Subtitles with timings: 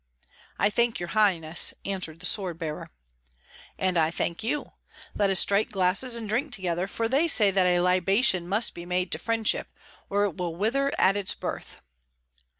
[0.57, 2.89] "I thank your highness," answered the sword bearer.
[3.77, 4.71] "And I thank you.
[5.13, 8.87] Let us strike glasses and drink together, for they say that a libation must be
[8.87, 9.67] made to friendship,
[10.09, 11.81] or it will wither at its birth."